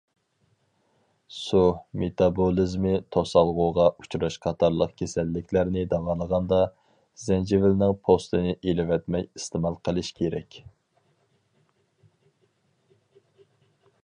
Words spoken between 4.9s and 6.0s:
كېسەللىكلەرنى